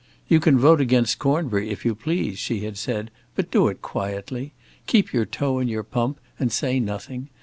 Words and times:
"You 0.27 0.39
can 0.39 0.57
vote 0.57 0.81
against 0.81 1.19
Cornbury, 1.19 1.69
if 1.69 1.85
you 1.85 1.93
please," 1.93 2.39
she 2.39 2.61
had 2.61 2.75
said, 2.75 3.11
"but 3.35 3.51
do 3.51 3.67
it 3.67 3.83
quietly. 3.83 4.51
Keep 4.87 5.13
your 5.13 5.25
toe 5.27 5.59
in 5.59 5.67
your 5.67 5.83
pump 5.83 6.19
and 6.39 6.51
say 6.51 6.79
nothing. 6.79 7.29